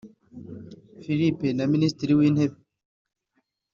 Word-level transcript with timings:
Philippe 1.03 1.47
na 1.57 1.65
Minisitiri 1.73 2.11
w’Intebe 2.19 2.57